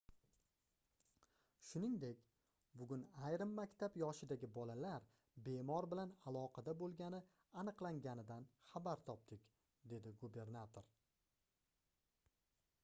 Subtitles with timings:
[1.65, 2.21] shuningdek
[2.81, 5.05] bugun ayrim maktab yoshidagi bolalar
[5.49, 7.19] bemor bilan aloqada boʻlgani
[7.63, 9.45] aniqlanganidan xabar topdik-
[9.93, 10.89] dedi gubernator